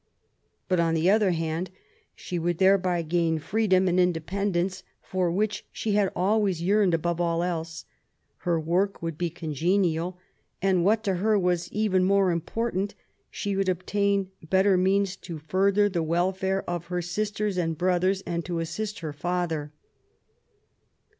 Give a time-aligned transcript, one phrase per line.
[0.35, 1.69] / But, on the other hand,
[2.15, 7.43] she would thereby gain freedom and independence, for which she had always yearned above all
[7.43, 7.85] else;
[8.37, 10.17] her work would be congenial;
[10.59, 12.95] and, what to her was even more important,
[13.29, 18.43] she would obtain better means to further the welfare of her sisters and brothers, and
[18.45, 19.71] to assist her father.